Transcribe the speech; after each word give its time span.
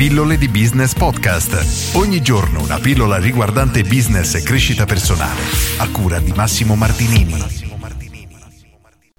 Pillole 0.00 0.38
di 0.38 0.48
Business 0.48 0.94
Podcast. 0.94 1.94
Ogni 1.94 2.22
giorno 2.22 2.62
una 2.62 2.78
pillola 2.78 3.18
riguardante 3.18 3.82
business 3.82 4.34
e 4.34 4.42
crescita 4.42 4.86
personale. 4.86 5.42
A 5.76 5.90
cura 5.90 6.18
di 6.20 6.32
Massimo 6.32 6.74
Martinini. 6.74 7.34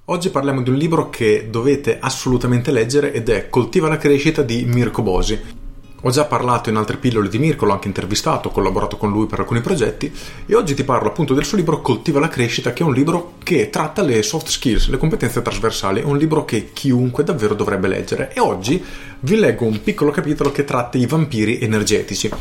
Oggi 0.05 0.31
parliamo 0.31 0.63
di 0.63 0.71
un 0.71 0.77
libro 0.77 1.11
che 1.11 1.49
dovete 1.51 1.99
assolutamente 1.99 2.71
leggere 2.71 3.13
ed 3.13 3.29
è 3.29 3.47
Coltiva 3.47 3.89
la 3.89 3.97
crescita 3.97 4.41
di 4.41 4.65
Mirko 4.65 5.03
Bosi. 5.03 5.60
Ho 6.03 6.09
già 6.09 6.25
parlato 6.25 6.69
in 6.69 6.77
altre 6.77 6.97
pillole 6.97 7.29
di 7.29 7.37
Mirko, 7.37 7.65
l'ho 7.65 7.73
anche 7.73 7.87
intervistato, 7.87 8.47
ho 8.47 8.51
collaborato 8.51 8.97
con 8.97 9.11
lui 9.11 9.27
per 9.27 9.39
alcuni 9.39 9.61
progetti 9.61 10.11
e 10.47 10.55
oggi 10.55 10.73
ti 10.73 10.83
parlo 10.83 11.09
appunto 11.09 11.35
del 11.35 11.45
suo 11.45 11.57
libro 11.57 11.81
Coltiva 11.81 12.19
la 12.19 12.27
crescita, 12.27 12.73
che 12.73 12.81
è 12.81 12.85
un 12.85 12.93
libro 12.93 13.33
che 13.43 13.69
tratta 13.69 14.01
le 14.01 14.23
soft 14.23 14.47
skills, 14.47 14.89
le 14.89 14.97
competenze 14.97 15.43
trasversali, 15.43 16.01
è 16.01 16.03
un 16.03 16.17
libro 16.17 16.43
che 16.43 16.71
chiunque 16.73 17.23
davvero 17.23 17.53
dovrebbe 17.53 17.87
leggere 17.87 18.33
e 18.33 18.39
oggi 18.39 18.83
vi 19.19 19.35
leggo 19.35 19.65
un 19.65 19.79
piccolo 19.83 20.09
capitolo 20.09 20.51
che 20.51 20.63
tratta 20.63 20.97
i 20.97 21.05
vampiri 21.05 21.59
energetici. 21.59 22.31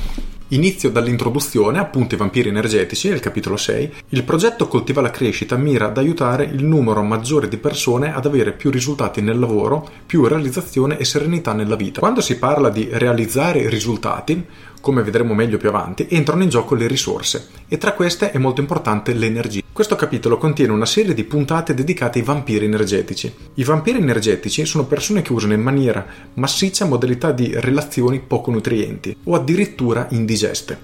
Inizio 0.53 0.91
dall'introduzione, 0.91 1.79
appunto 1.79 2.17
i 2.17 2.19
vampiri 2.19 2.49
energetici, 2.49 3.09
nel 3.09 3.21
capitolo 3.21 3.57
6. 3.57 3.93
Il 4.09 4.25
progetto 4.25 4.67
Coltiva 4.67 5.01
la 5.01 5.11
crescita 5.11 5.57
mira 5.57 5.87
ad 5.87 5.97
aiutare 5.97 6.43
il 6.43 6.65
numero 6.65 7.05
maggiore 7.05 7.47
di 7.47 7.57
persone 7.57 8.13
ad 8.13 8.27
avere 8.27 8.53
più 8.53 8.69
risultati 8.69 9.21
nel 9.21 9.39
lavoro, 9.39 9.89
più 10.05 10.27
realizzazione 10.27 10.99
e 10.99 11.05
serenità 11.05 11.53
nella 11.53 11.77
vita. 11.77 12.01
Quando 12.01 12.21
si 12.21 12.37
parla 12.37 12.69
di 12.69 12.89
realizzare 12.91 13.69
risultati, 13.69 14.45
come 14.81 15.05
vedremo 15.05 15.35
meglio 15.35 15.57
più 15.57 15.69
avanti, 15.69 16.09
entrano 16.11 16.43
in 16.43 16.49
gioco 16.49 16.75
le 16.75 16.89
risorse 16.89 17.47
e 17.69 17.79
tra 17.79 17.93
queste 17.93 18.33
è 18.33 18.39
molto 18.39 18.61
importante 18.61 19.12
l'energia. 19.12 19.70
Questo 19.80 19.97
capitolo 19.97 20.37
contiene 20.37 20.73
una 20.73 20.84
serie 20.84 21.15
di 21.15 21.25
puntate 21.25 21.73
dedicate 21.73 22.19
ai 22.19 22.25
vampiri 22.27 22.66
energetici. 22.66 23.34
I 23.55 23.65
vampiri 23.65 23.97
energetici 23.97 24.66
sono 24.66 24.84
persone 24.84 25.23
che 25.23 25.33
usano 25.33 25.55
in 25.55 25.62
maniera 25.62 26.05
massiccia 26.34 26.84
modalità 26.84 27.33
di 27.33 27.59
relazioni 27.59 28.20
poco 28.20 28.51
nutrienti 28.51 29.16
o 29.25 29.34
addirittura 29.34 30.06
indigeste. 30.11 30.79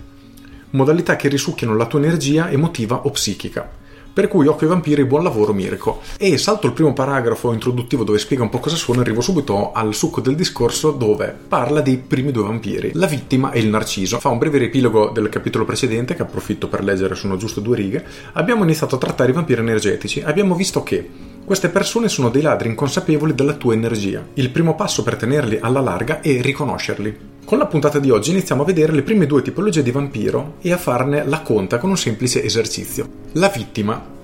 Modalità 0.71 1.15
che 1.17 1.29
risucchiano 1.29 1.77
la 1.77 1.85
tua 1.85 1.99
energia 1.99 2.49
emotiva 2.49 3.03
o 3.05 3.11
psichica 3.11 3.71
per 4.17 4.29
cui 4.29 4.47
Occhio 4.47 4.67
ai 4.67 4.73
Vampiri, 4.73 5.05
buon 5.05 5.23
lavoro 5.23 5.53
Mirko. 5.53 6.01
E 6.17 6.39
salto 6.39 6.67
il 6.67 6.73
primo 6.73 6.95
paragrafo 6.95 7.53
introduttivo 7.53 8.03
dove 8.03 8.17
spiega 8.17 8.43
un 8.43 8.49
po' 8.49 8.61
cosa 8.61 8.75
sono 8.75 9.01
e 9.01 9.03
arrivo 9.03 9.21
subito 9.21 9.73
al 9.73 9.93
succo 9.93 10.23
del 10.23 10.35
discorso 10.35 10.91
dove 10.93 11.37
parla 11.47 11.83
dei 11.83 11.99
primi 11.99 12.33
due 12.33 12.45
vampiri, 12.45 12.93
la 12.95 13.05
vittima 13.05 13.51
e 13.51 13.59
il 13.59 13.69
narciso. 13.69 14.19
Fa 14.19 14.31
un 14.31 14.39
breve 14.39 14.57
riepilogo 14.57 15.11
del 15.11 15.29
capitolo 15.29 15.67
precedente 15.67 16.15
che 16.15 16.23
approfitto 16.23 16.67
per 16.67 16.83
leggere, 16.83 17.15
sono 17.15 17.37
giusto 17.37 17.61
due 17.61 17.77
righe. 17.77 18.07
Abbiamo 18.33 18.63
iniziato 18.63 18.95
a 18.95 18.99
trattare 18.99 19.33
i 19.33 19.35
vampiri 19.35 19.61
energetici, 19.61 20.23
abbiamo 20.23 20.55
visto 20.55 20.83
che 20.83 21.07
queste 21.45 21.69
persone 21.69 22.09
sono 22.09 22.31
dei 22.31 22.41
ladri 22.41 22.71
inconsapevoli 22.71 23.35
della 23.35 23.53
tua 23.53 23.75
energia. 23.75 24.25
Il 24.33 24.49
primo 24.49 24.75
passo 24.77 25.03
per 25.03 25.17
tenerli 25.17 25.59
alla 25.61 25.81
larga 25.81 26.23
è 26.23 26.41
riconoscerli. 26.41 27.35
Con 27.47 27.59
la 27.59 27.67
puntata 27.67 28.01
di 28.01 28.11
oggi 28.11 28.33
iniziamo 28.33 28.63
a 28.63 28.65
vedere 28.65 28.93
le 28.93 29.05
prime 29.05 29.25
due 29.25 29.41
tipologie 29.41 29.85
di 29.85 29.93
vampiro 29.93 30.55
e 30.63 30.73
a 30.73 30.77
farne 30.77 31.25
la 31.25 31.43
conta 31.43 31.79
con 31.79 31.91
un 31.91 31.97
semplice 31.97 32.43
esercizio. 32.43 33.09
La 33.35 33.47
vittima 33.47 34.16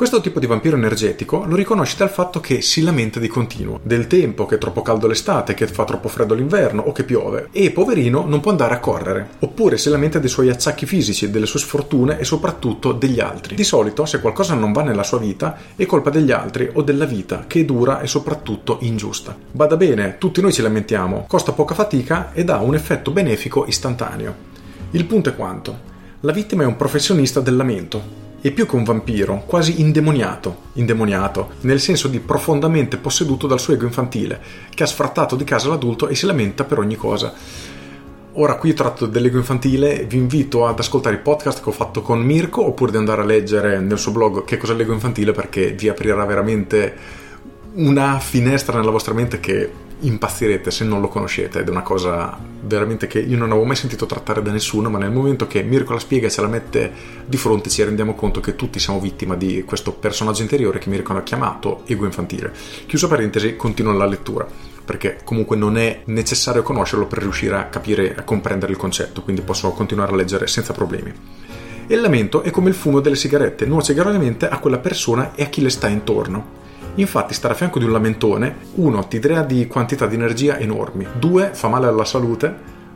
questo 0.00 0.22
tipo 0.22 0.40
di 0.40 0.46
vampiro 0.46 0.78
energetico 0.78 1.44
lo 1.46 1.54
riconosci 1.54 1.98
dal 1.98 2.08
fatto 2.08 2.40
che 2.40 2.62
si 2.62 2.80
lamenta 2.80 3.20
di 3.20 3.28
continuo, 3.28 3.80
del 3.82 4.06
tempo, 4.06 4.46
che 4.46 4.54
è 4.54 4.58
troppo 4.58 4.80
caldo 4.80 5.06
l'estate, 5.06 5.52
che 5.52 5.66
fa 5.66 5.84
troppo 5.84 6.08
freddo 6.08 6.32
l'inverno 6.32 6.80
o 6.80 6.92
che 6.92 7.04
piove, 7.04 7.48
e 7.52 7.70
poverino 7.70 8.24
non 8.26 8.40
può 8.40 8.50
andare 8.50 8.72
a 8.72 8.78
correre. 8.78 9.28
Oppure 9.40 9.76
si 9.76 9.90
lamenta 9.90 10.18
dei 10.18 10.30
suoi 10.30 10.48
acciacchi 10.48 10.86
fisici, 10.86 11.30
delle 11.30 11.44
sue 11.44 11.60
sfortune 11.60 12.18
e 12.18 12.24
soprattutto 12.24 12.92
degli 12.92 13.20
altri. 13.20 13.54
Di 13.54 13.62
solito, 13.62 14.06
se 14.06 14.22
qualcosa 14.22 14.54
non 14.54 14.72
va 14.72 14.82
nella 14.82 15.02
sua 15.02 15.18
vita, 15.18 15.58
è 15.76 15.84
colpa 15.84 16.08
degli 16.08 16.30
altri 16.30 16.70
o 16.72 16.80
della 16.80 17.04
vita, 17.04 17.44
che 17.46 17.60
è 17.60 17.64
dura 17.66 18.00
e 18.00 18.06
soprattutto 18.06 18.78
ingiusta. 18.80 19.36
Bada 19.50 19.76
bene, 19.76 20.16
tutti 20.16 20.40
noi 20.40 20.54
ci 20.54 20.62
lamentiamo, 20.62 21.26
costa 21.28 21.52
poca 21.52 21.74
fatica 21.74 22.30
ed 22.32 22.48
ha 22.48 22.62
un 22.62 22.74
effetto 22.74 23.10
benefico 23.10 23.66
istantaneo. 23.66 24.34
Il 24.92 25.04
punto 25.04 25.28
è 25.28 25.36
quanto? 25.36 25.78
La 26.20 26.32
vittima 26.32 26.62
è 26.62 26.66
un 26.66 26.76
professionista 26.78 27.40
del 27.40 27.56
lamento, 27.56 28.28
è 28.40 28.50
più 28.52 28.66
che 28.66 28.74
un 28.74 28.84
vampiro, 28.84 29.42
quasi 29.44 29.80
indemoniato, 29.80 30.68
indemoniato, 30.74 31.50
nel 31.60 31.78
senso 31.78 32.08
di 32.08 32.20
profondamente 32.20 32.96
posseduto 32.96 33.46
dal 33.46 33.60
suo 33.60 33.74
ego 33.74 33.84
infantile, 33.84 34.40
che 34.74 34.82
ha 34.82 34.86
sfrattato 34.86 35.36
di 35.36 35.44
casa 35.44 35.68
l'adulto 35.68 36.08
e 36.08 36.14
si 36.14 36.24
lamenta 36.24 36.64
per 36.64 36.78
ogni 36.78 36.96
cosa. 36.96 37.34
Ora 38.34 38.54
qui 38.54 38.72
tratto 38.72 39.06
dell'ego 39.06 39.36
infantile, 39.36 40.04
vi 40.04 40.16
invito 40.16 40.66
ad 40.66 40.78
ascoltare 40.78 41.16
il 41.16 41.20
podcast 41.20 41.62
che 41.62 41.68
ho 41.68 41.72
fatto 41.72 42.00
con 42.00 42.20
Mirko 42.20 42.64
oppure 42.64 42.92
di 42.92 42.96
andare 42.96 43.22
a 43.22 43.24
leggere 43.24 43.80
nel 43.80 43.98
suo 43.98 44.12
blog 44.12 44.44
che 44.44 44.56
cos'è 44.56 44.72
l'ego 44.72 44.92
infantile 44.92 45.32
perché 45.32 45.72
vi 45.72 45.88
aprirà 45.88 46.24
veramente 46.24 46.96
una 47.74 48.18
finestra 48.20 48.78
nella 48.78 48.90
vostra 48.90 49.14
mente 49.14 49.40
che 49.40 49.70
impazzirete 50.00 50.70
se 50.70 50.84
non 50.84 51.00
lo 51.00 51.08
conoscete 51.08 51.60
ed 51.60 51.68
è 51.68 51.70
una 51.70 51.82
cosa 51.82 52.38
veramente 52.62 53.06
che 53.06 53.18
io 53.18 53.36
non 53.36 53.50
avevo 53.50 53.66
mai 53.66 53.76
sentito 53.76 54.06
trattare 54.06 54.42
da 54.42 54.50
nessuno 54.50 54.90
ma 54.90 54.98
nel 54.98 55.10
momento 55.10 55.46
che 55.46 55.62
Mirko 55.62 55.92
la 55.92 55.98
spiega 55.98 56.26
e 56.26 56.30
ce 56.30 56.40
la 56.40 56.48
mette 56.48 56.92
di 57.26 57.36
fronte 57.36 57.68
ci 57.70 57.82
rendiamo 57.82 58.14
conto 58.14 58.40
che 58.40 58.56
tutti 58.56 58.78
siamo 58.78 59.00
vittima 59.00 59.34
di 59.34 59.64
questo 59.64 59.92
personaggio 59.92 60.42
interiore 60.42 60.78
che 60.78 60.88
Mirko 60.88 61.12
ha 61.14 61.22
chiamato 61.22 61.82
ego 61.86 62.04
infantile. 62.04 62.52
Chiuso 62.86 63.08
parentesi 63.08 63.56
continuo 63.56 63.92
la 63.92 64.06
lettura 64.06 64.46
perché 64.84 65.20
comunque 65.24 65.56
non 65.56 65.76
è 65.76 66.02
necessario 66.06 66.62
conoscerlo 66.62 67.06
per 67.06 67.20
riuscire 67.20 67.56
a 67.56 67.64
capire 67.64 68.14
a 68.14 68.22
comprendere 68.22 68.72
il 68.72 68.78
concetto 68.78 69.22
quindi 69.22 69.42
posso 69.42 69.70
continuare 69.70 70.12
a 70.12 70.16
leggere 70.16 70.46
senza 70.46 70.72
problemi. 70.72 71.12
E 71.86 71.94
il 71.94 72.00
lamento 72.00 72.42
è 72.42 72.50
come 72.50 72.68
il 72.68 72.74
fumo 72.74 73.00
delle 73.00 73.16
sigarette 73.16 73.66
nuoce 73.66 73.94
gravemente 73.94 74.48
a 74.48 74.58
quella 74.58 74.78
persona 74.78 75.34
e 75.34 75.42
a 75.42 75.46
chi 75.46 75.60
le 75.60 75.70
sta 75.70 75.88
intorno 75.88 76.58
Infatti 77.00 77.32
stare 77.32 77.54
a 77.54 77.56
fianco 77.56 77.78
di 77.78 77.86
un 77.86 77.92
lamentone, 77.92 78.56
uno 78.74 79.06
ti 79.08 79.18
crea 79.18 79.42
di 79.42 79.66
quantità 79.66 80.06
di 80.06 80.16
energia 80.16 80.58
enormi, 80.58 81.06
due 81.18 81.48
fa 81.54 81.68
male 81.68 81.86
alla 81.86 82.04
salute, 82.04 82.54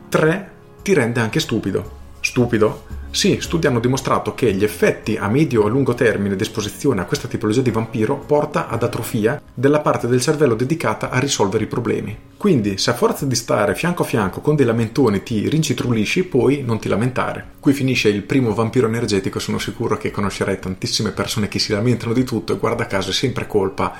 tre 0.09 0.51
ti 0.83 0.93
rende 0.93 1.19
anche 1.19 1.39
stupido. 1.39 2.03
Stupido? 2.19 2.94
Sì, 3.15 3.37
studi 3.39 3.65
hanno 3.65 3.79
dimostrato 3.79 4.35
che 4.35 4.53
gli 4.53 4.65
effetti 4.65 5.15
a 5.15 5.29
medio 5.29 5.65
e 5.65 5.69
lungo 5.69 5.93
termine 5.93 6.35
di 6.35 6.43
esposizione 6.43 6.99
a 6.99 7.05
questa 7.05 7.29
tipologia 7.29 7.61
di 7.61 7.71
vampiro 7.71 8.17
porta 8.17 8.67
ad 8.67 8.83
atrofia 8.83 9.41
della 9.53 9.79
parte 9.79 10.07
del 10.07 10.19
cervello 10.19 10.53
dedicata 10.53 11.09
a 11.09 11.17
risolvere 11.17 11.63
i 11.63 11.67
problemi. 11.67 12.13
Quindi, 12.35 12.77
se 12.77 12.89
a 12.89 12.93
forza 12.93 13.25
di 13.25 13.35
stare 13.35 13.73
fianco 13.73 14.03
a 14.03 14.05
fianco 14.05 14.41
con 14.41 14.57
dei 14.57 14.65
lamentoni 14.65 15.23
ti 15.23 15.47
rincitrulisci, 15.47 16.25
poi 16.25 16.61
non 16.61 16.77
ti 16.77 16.89
lamentare. 16.89 17.51
Qui 17.61 17.71
finisce 17.71 18.09
il 18.09 18.21
primo 18.23 18.53
vampiro 18.53 18.87
energetico, 18.87 19.39
sono 19.39 19.59
sicuro 19.59 19.95
che 19.95 20.11
conoscerai 20.11 20.59
tantissime 20.59 21.11
persone 21.11 21.47
che 21.47 21.57
si 21.57 21.71
lamentano 21.71 22.11
di 22.11 22.25
tutto 22.25 22.51
e 22.51 22.57
guarda 22.57 22.85
caso 22.85 23.11
è 23.11 23.13
sempre 23.13 23.47
colpa 23.47 23.93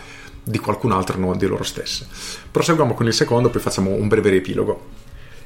di 0.43 0.59
qualcun 0.59 0.91
altro, 0.91 1.17
non 1.17 1.37
di 1.37 1.47
loro 1.47 1.63
stesse. 1.63 2.05
Proseguiamo 2.51 2.93
con 2.93 3.07
il 3.07 3.13
secondo, 3.13 3.49
poi 3.49 3.61
facciamo 3.61 3.91
un 3.91 4.09
breve 4.09 4.31
riepilogo. 4.31 4.87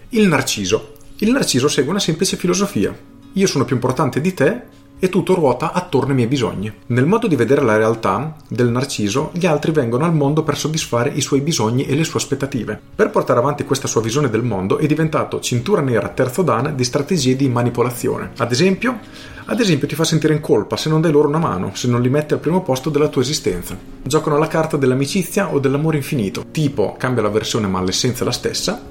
Il 0.09 0.28
narciso. 0.28 0.94
Il 1.18 1.30
narciso 1.30 1.68
segue 1.68 1.91
una 1.91 2.00
semplice 2.00 2.36
filosofia 2.36 3.18
io 3.34 3.47
sono 3.47 3.66
più 3.66 3.75
importante 3.75 4.22
di 4.22 4.34
te 4.34 4.78
e 5.00 5.07
tutto 5.07 5.34
ruota 5.34 5.72
attorno 5.72 6.09
ai 6.09 6.16
miei 6.16 6.28
bisogni. 6.28 6.72
Nel 6.88 7.06
modo 7.06 7.28
di 7.28 7.38
vedere 7.38 7.62
la 7.62 7.78
realtà 7.78 8.35
del 8.47 8.69
narciso, 8.69 9.31
gli 9.34 9.45
altri 9.45 9.72
vengono 9.72 10.03
al 10.03 10.13
mondo 10.13 10.44
per 10.44 10.57
soddisfare 10.57 11.09
i 11.09 11.22
suoi 11.22 11.39
bisogni 11.39 11.85
e 11.85 11.95
le 11.95 12.03
sue 12.03 12.19
aspettative. 12.19 12.79
Per 12.95 13.09
portare 13.09 13.39
avanti 13.39 13.63
questa 13.63 13.88
sua 13.88 14.01
visione 14.01 14.29
del 14.29 14.44
mondo 14.44 14.78
è 14.78 14.85
diventato 14.85 15.39
cintura 15.39 15.81
nera 15.81 16.09
terzo 16.09 16.41
dan 16.41 16.75
di 16.75 16.84
strategie 16.84 17.38
di 17.38 17.47
manipolazione. 17.47 18.31
Ad 18.38 18.51
esempio, 18.51 19.00
ad 19.45 19.59
esempio 19.59 19.88
ti 19.88 19.95
fa 19.95 20.03
sentire 20.03 20.34
in 20.34 20.41
colpa 20.41 20.75
se 20.75 20.89
non 20.89 21.01
dai 21.01 21.12
loro 21.12 21.29
una 21.29 21.39
mano, 21.39 21.72
se 21.73 21.88
non 21.88 22.01
li 22.01 22.09
metti 22.09 22.34
al 22.34 22.39
primo 22.39 22.62
posto 22.62 22.89
della 22.89 23.07
tua 23.07 23.22
esistenza. 23.22 23.78
Giocano 24.03 24.38
la 24.38 24.47
carta 24.47 24.75
dell'amicizia 24.75 25.53
o 25.53 25.59
dell'amore 25.59 25.97
infinito, 25.97 26.45
tipo 26.51 26.95
cambia 26.97 27.23
la 27.23 27.29
versione 27.29 27.68
ma 27.68 27.81
l'essenza 27.81 28.23
è 28.23 28.25
la 28.25 28.31
stessa. 28.31 28.81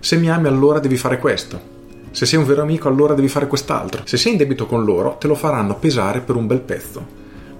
Se 0.00 0.16
mi 0.16 0.28
ami 0.28 0.48
allora 0.48 0.80
devi 0.80 0.96
fare 0.96 1.18
questo 1.18 1.73
se 2.14 2.26
sei 2.26 2.38
un 2.38 2.44
vero 2.44 2.62
amico 2.62 2.86
allora 2.86 3.12
devi 3.12 3.26
fare 3.26 3.48
quest'altro. 3.48 4.02
Se 4.04 4.16
sei 4.16 4.32
in 4.32 4.38
debito 4.38 4.66
con 4.66 4.84
loro 4.84 5.16
te 5.18 5.26
lo 5.26 5.34
faranno 5.34 5.74
pesare 5.74 6.20
per 6.20 6.36
un 6.36 6.46
bel 6.46 6.60
pezzo. 6.60 7.04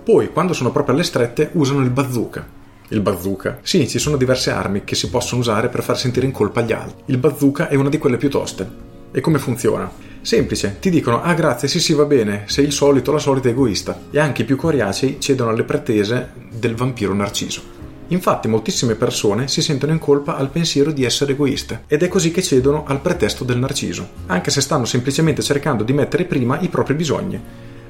Poi, 0.04 0.30
quando 0.30 0.52
sono 0.52 0.70
proprio 0.70 0.94
alle 0.94 1.02
strette, 1.02 1.50
usano 1.54 1.80
il 1.80 1.90
bazooka. 1.90 2.46
Il 2.86 3.00
bazooka? 3.00 3.58
Sì, 3.62 3.88
ci 3.88 3.98
sono 3.98 4.16
diverse 4.16 4.52
armi 4.52 4.84
che 4.84 4.94
si 4.94 5.10
possono 5.10 5.40
usare 5.40 5.68
per 5.68 5.82
far 5.82 5.98
sentire 5.98 6.24
in 6.24 6.30
colpa 6.30 6.60
gli 6.60 6.70
altri. 6.70 7.02
Il 7.06 7.18
bazooka 7.18 7.66
è 7.66 7.74
una 7.74 7.88
di 7.88 7.98
quelle 7.98 8.16
più 8.16 8.30
toste. 8.30 8.70
E 9.10 9.20
come 9.20 9.40
funziona? 9.40 9.90
Semplice, 10.22 10.76
ti 10.78 10.88
dicono 10.88 11.20
ah 11.20 11.34
grazie, 11.34 11.66
sì 11.66 11.80
sì 11.80 11.92
va 11.92 12.04
bene, 12.04 12.44
sei 12.46 12.64
il 12.64 12.72
solito, 12.72 13.10
la 13.10 13.18
solita 13.18 13.48
egoista. 13.48 14.02
E 14.08 14.20
anche 14.20 14.42
i 14.42 14.44
più 14.44 14.54
coriacei 14.54 15.16
cedono 15.18 15.50
alle 15.50 15.64
pretese 15.64 16.30
del 16.56 16.76
vampiro 16.76 17.12
narciso. 17.12 17.73
Infatti 18.08 18.48
moltissime 18.48 18.96
persone 18.96 19.48
si 19.48 19.62
sentono 19.62 19.92
in 19.92 19.98
colpa 19.98 20.36
al 20.36 20.50
pensiero 20.50 20.92
di 20.92 21.04
essere 21.04 21.32
egoiste 21.32 21.84
ed 21.86 22.02
è 22.02 22.08
così 22.08 22.30
che 22.30 22.42
cedono 22.42 22.84
al 22.86 23.00
pretesto 23.00 23.44
del 23.44 23.58
narciso, 23.58 24.08
anche 24.26 24.50
se 24.50 24.60
stanno 24.60 24.84
semplicemente 24.84 25.40
cercando 25.40 25.84
di 25.84 25.94
mettere 25.94 26.24
prima 26.24 26.60
i 26.60 26.68
propri 26.68 26.94
bisogni. 26.94 27.40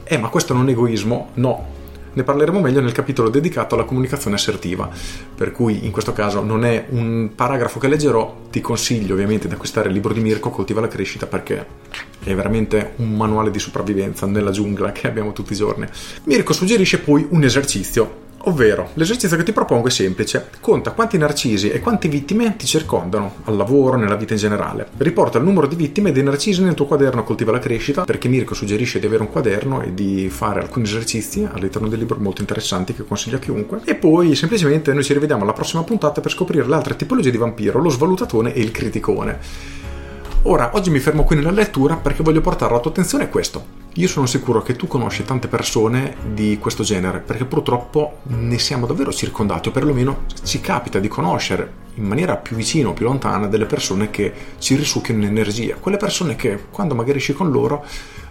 Eh, 0.05 0.19
ma 0.19 0.29
questo 0.29 0.55
non 0.55 0.69
è 0.69 0.73
egoismo? 0.73 1.31
No. 1.35 1.83
Ne 2.13 2.23
parleremo 2.23 2.61
meglio 2.61 2.81
nel 2.81 2.93
capitolo 2.93 3.29
dedicato 3.29 3.75
alla 3.75 3.83
comunicazione 3.83 4.37
assertiva, 4.37 4.89
per 5.35 5.51
cui 5.51 5.85
in 5.85 5.91
questo 5.91 6.13
caso 6.13 6.45
non 6.45 6.65
è 6.65 6.87
un 6.91 7.31
paragrafo 7.35 7.81
che 7.81 7.89
leggerò, 7.89 8.43
ti 8.53 8.61
consiglio 8.61 9.15
ovviamente 9.15 9.49
di 9.49 9.55
acquistare 9.55 9.89
il 9.89 9.95
libro 9.95 10.13
di 10.13 10.21
Mirko 10.21 10.51
Coltiva 10.51 10.81
la 10.81 10.87
crescita 10.87 11.27
perché 11.27 11.67
è 12.23 12.33
veramente 12.33 12.93
un 12.97 13.17
manuale 13.17 13.51
di 13.51 13.59
sopravvivenza 13.59 14.27
nella 14.27 14.53
giungla 14.53 14.93
che 14.93 15.09
abbiamo 15.09 15.33
tutti 15.33 15.55
i 15.55 15.57
giorni. 15.57 15.89
Mirko 16.25 16.53
suggerisce 16.53 17.01
poi 17.01 17.27
un 17.31 17.43
esercizio 17.43 18.23
Ovvero, 18.47 18.91
l'esercizio 18.95 19.39
che 19.39 19.43
ti 19.43 19.53
propongo 19.53 19.87
è 19.87 19.91
semplice. 19.91 20.51
Conta 20.61 20.91
quanti 20.91 21.17
narcisi 21.17 21.71
e 21.71 21.81
quante 21.81 22.09
vittime 22.09 22.57
ti 22.57 22.67
circondano, 22.67 23.37
al 23.45 23.57
lavoro, 23.57 23.97
nella 23.97 24.17
vita 24.17 24.35
in 24.35 24.39
generale. 24.39 24.89
Riporta 24.99 25.39
il 25.39 25.45
numero 25.45 25.67
di 25.67 25.77
vittime 25.77 26.11
e 26.11 26.13
dei 26.13 26.23
narcisi 26.23 26.63
nel 26.63 26.75
tuo 26.75 26.85
quaderno 26.85 27.25
Coltiva 27.25 27.53
la 27.53 27.59
crescita, 27.59 28.05
perché 28.05 28.29
Mirko 28.29 28.53
suggerisce 28.53 28.99
di 28.99 29.07
avere 29.07 29.23
un 29.23 29.31
quaderno 29.31 29.81
e 29.81 29.95
di 29.95 30.29
fare 30.29 30.61
alcuni 30.61 30.85
esercizi 30.85 31.49
all'interno 31.51 31.89
del 31.89 31.99
libro 31.99 32.19
molto 32.19 32.43
interessanti 32.43 32.93
che 32.93 33.05
consiglio 33.05 33.37
a 33.37 33.41
chiunque. 33.41 33.81
E 33.85 33.95
poi 33.95 34.35
semplicemente 34.35 34.93
noi 34.93 35.05
ci 35.05 35.15
rivediamo 35.15 35.43
alla 35.43 35.55
prossima 35.55 35.83
puntata 35.83 36.21
per 36.21 36.31
scoprire 36.31 36.67
le 36.67 36.75
altre 36.75 36.97
tipologie 36.97 37.31
di 37.31 37.39
vampiro, 37.39 37.81
lo 37.81 37.89
svalutatone 37.89 38.53
e 38.53 38.61
il 38.61 38.73
criticone. 38.73 39.39
Ora, 40.43 40.73
oggi 40.75 40.91
mi 40.91 40.99
fermo 40.99 41.25
qui 41.25 41.37
nella 41.37 41.51
lettura 41.51 41.97
perché 41.97 42.23
voglio 42.23 42.43
portare 42.43 42.73
alla 42.73 42.83
tua 42.83 42.91
attenzione 42.91 43.31
questo. 43.31 43.84
Io 43.97 44.09
sono 44.09 44.27
sicuro 44.27 44.61
che 44.61 44.75
tu 44.75 44.89
conosci 44.89 45.23
tante 45.23 45.47
persone 45.47 46.17
di 46.33 46.59
questo 46.59 46.83
genere, 46.83 47.21
perché 47.21 47.45
purtroppo 47.45 48.19
ne 48.25 48.59
siamo 48.59 48.87
davvero 48.87 49.13
circondati, 49.13 49.69
o 49.69 49.71
perlomeno 49.71 50.25
ci 50.43 50.61
capita 50.61 50.99
di 50.99 51.07
conoscere 51.07 51.83
in 51.95 52.05
maniera 52.05 52.37
più 52.37 52.57
vicina 52.57 52.89
o 52.89 52.93
più 52.93 53.05
lontana 53.05 53.47
delle 53.47 53.67
persone 53.67 54.11
che 54.11 54.33
ci 54.59 54.75
risucchiano 54.75 55.25
energia, 55.25 55.77
quelle 55.77 55.97
persone 55.97 56.35
che 56.35 56.65
quando 56.73 56.97
magari 56.97 57.19
esci 57.19 57.35
con 57.35 57.53
loro 57.53 57.85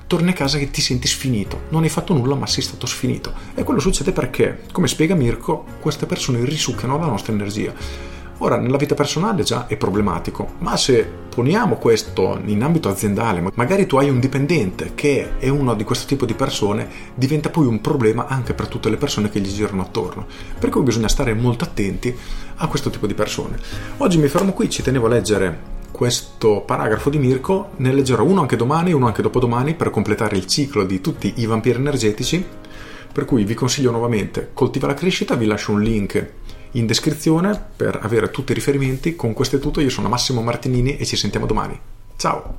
torni 0.06 0.32
a 0.32 0.34
casa 0.34 0.58
che 0.58 0.70
ti 0.70 0.82
senti 0.82 1.08
sfinito, 1.08 1.62
non 1.70 1.84
hai 1.84 1.90
fatto 1.90 2.14
nulla 2.14 2.36
ma 2.36 2.46
sei 2.46 2.62
stato 2.62 2.86
sfinito. 2.86 3.34
E 3.56 3.64
quello 3.64 3.80
succede 3.80 4.12
perché, 4.12 4.64
come 4.74 4.88
spiega 4.90 5.16
Mirko, 5.16 5.64
queste 5.80 6.06
persone 6.06 6.44
risucchiano 6.44 7.00
la 7.00 7.06
nostra 7.06 7.32
energia. 7.32 7.74
Ora, 8.44 8.58
nella 8.58 8.76
vita 8.76 8.94
personale 8.94 9.44
già 9.44 9.68
è 9.68 9.78
problematico, 9.78 10.56
ma 10.58 10.76
se 10.76 11.10
poniamo 11.34 11.78
questo 11.78 12.42
in 12.44 12.62
ambito 12.62 12.90
aziendale, 12.90 13.42
magari 13.54 13.86
tu 13.86 13.96
hai 13.96 14.10
un 14.10 14.20
dipendente 14.20 14.92
che 14.96 15.38
è 15.40 15.48
uno 15.48 15.74
di 15.76 15.86
questo 15.86 16.06
tipo 16.06 16.26
di 16.26 16.34
persone, 16.34 16.90
diventa 17.16 17.50
poi 17.50 17.68
un 17.68 17.80
problema 17.80 18.28
anche 18.28 18.54
per 18.54 18.68
tutte 18.68 18.90
le 18.90 18.98
persone 18.98 19.30
che 19.30 19.40
gli 19.40 19.50
girano 19.50 19.84
attorno. 19.84 20.26
Per 20.60 20.70
cui 20.70 20.82
bisogna 20.82 21.08
stare 21.08 21.34
molto 21.34 21.64
attenti 21.64 22.14
a 22.56 22.68
questo 22.68 22.90
tipo 22.90 23.08
di 23.08 23.14
persone. 23.14 23.58
Oggi 24.00 24.18
mi 24.18 24.28
fermo 24.28 24.52
qui, 24.52 24.70
ci 24.70 24.84
tenevo 24.84 25.06
a 25.06 25.10
leggere 25.10 25.60
questo 25.90 26.64
paragrafo 26.66 27.10
di 27.10 27.20
Mirko, 27.20 27.70
ne 27.78 27.94
leggerò 27.94 28.26
uno 28.26 28.42
anche 28.42 28.58
domani 28.58 28.90
e 28.90 28.94
uno 28.94 29.06
anche 29.06 29.22
dopodomani 29.22 29.74
per 29.74 29.90
completare 29.90 30.36
il 30.36 30.48
ciclo 30.48 30.84
di 30.84 31.00
tutti 31.00 31.32
i 31.38 31.46
vampiri 31.46 31.80
energetici. 31.80 32.46
Per 33.14 33.24
cui 33.24 33.44
vi 33.46 33.54
consiglio 33.54 33.92
nuovamente 33.92 34.50
Coltiva 34.54 34.88
la 34.88 34.96
crescita, 34.96 35.36
vi 35.36 35.46
lascio 35.46 35.72
un 35.72 35.82
link 35.82 36.32
in 36.74 36.86
descrizione 36.86 37.60
per 37.76 38.00
avere 38.02 38.30
tutti 38.32 38.52
i 38.52 38.56
riferimenti. 38.56 39.16
Con 39.16 39.34
questo 39.34 39.58
è 39.58 39.60
tutto, 39.60 39.82
io 39.82 39.90
sono 39.90 40.08
Massimo 40.08 40.42
Martinini 40.42 40.98
e 40.98 41.06
ci 41.06 41.16
sentiamo 41.16 41.46
domani. 41.46 41.80
Ciao! 42.16 42.56